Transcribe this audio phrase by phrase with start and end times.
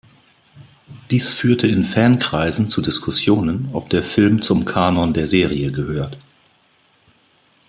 [1.11, 6.17] Dies führte in Fankreisen zu Diskussionen, ob der Film zum Kanon der Serie gehört.